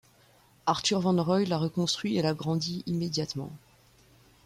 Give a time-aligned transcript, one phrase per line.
[0.65, 3.51] Arthur Van Roy la reconstruit et l'agrandit immédiatement.